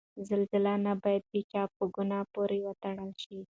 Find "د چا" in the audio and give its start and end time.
1.33-1.63